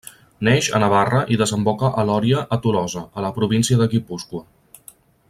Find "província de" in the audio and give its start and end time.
3.39-3.89